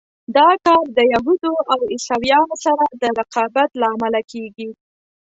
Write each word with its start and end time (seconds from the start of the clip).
دا 0.37 0.49
کار 0.65 0.85
د 0.97 0.99
یهودو 1.13 1.53
او 1.71 1.79
عیسویانو 1.93 2.55
سره 2.65 2.83
د 3.01 3.03
رقابت 3.19 3.69
له 3.81 3.85
امله 3.93 4.21
کېږي. 4.31 4.69